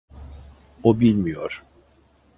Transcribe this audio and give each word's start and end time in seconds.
O 0.83 0.99
bilmiyor. 0.99 1.63